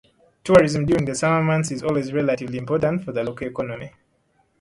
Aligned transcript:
Tourism 0.43 0.87
during 0.87 1.05
the 1.05 1.13
summer 1.13 1.43
months 1.43 1.69
is 1.69 1.83
also 1.83 2.11
relatively 2.11 2.57
important 2.57 3.03
for 3.05 3.11
the 3.11 3.23
local 3.23 3.47
economy. 3.47 3.91